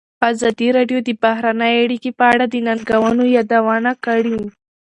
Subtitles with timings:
[0.29, 4.39] ازادي راډیو د بهرنۍ اړیکې په اړه د ننګونو یادونه کړې.